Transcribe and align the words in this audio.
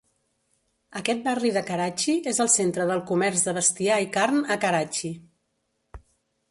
Aquest 0.99 1.19
barri 1.27 1.51
de 1.57 1.63
Karachi 1.67 2.15
és 2.33 2.39
el 2.47 2.49
centre 2.55 2.89
del 2.93 3.05
comerç 3.13 3.45
de 3.49 3.55
bestiar 3.61 4.01
i 4.07 4.09
carn 4.19 4.43
a 4.57 4.61
Karachi. 4.67 5.13